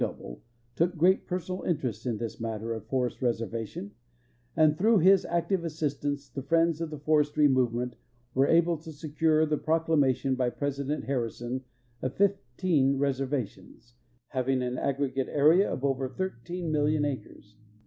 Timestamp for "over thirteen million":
15.85-17.05